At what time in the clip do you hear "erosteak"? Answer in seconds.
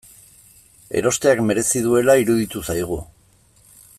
1.01-1.43